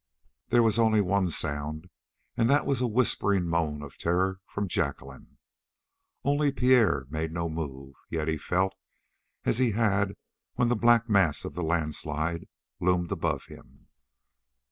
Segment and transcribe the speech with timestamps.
[0.47, 1.87] There was only one sound,
[2.35, 5.37] and that was a whispering moan of terror from Jacqueline.
[6.23, 8.73] Only Pierre made no move, yet he felt
[9.45, 10.15] as he had
[10.55, 12.47] when the black mass of the landslide
[12.79, 13.89] loomed above him.